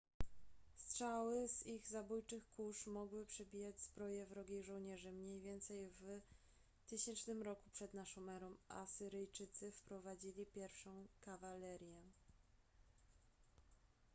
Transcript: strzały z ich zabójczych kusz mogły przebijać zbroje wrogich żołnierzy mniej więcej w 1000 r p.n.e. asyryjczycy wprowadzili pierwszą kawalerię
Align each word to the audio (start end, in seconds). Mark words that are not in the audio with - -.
strzały 0.77 1.47
z 1.47 1.67
ich 1.67 1.87
zabójczych 1.87 2.43
kusz 2.49 2.87
mogły 2.87 3.25
przebijać 3.25 3.81
zbroje 3.81 4.25
wrogich 4.25 4.63
żołnierzy 4.63 5.11
mniej 5.11 5.39
więcej 5.41 5.89
w 5.89 6.21
1000 6.87 7.29
r 7.29 7.55
p.n.e. 7.57 8.69
asyryjczycy 8.75 9.71
wprowadzili 9.71 10.45
pierwszą 10.45 11.07
kawalerię 11.21 12.01